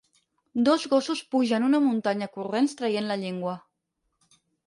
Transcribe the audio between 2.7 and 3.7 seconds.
traient la llengua.